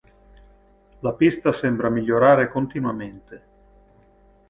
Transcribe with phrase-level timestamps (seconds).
[1.03, 3.43] La pista sembra migliorare continuamente.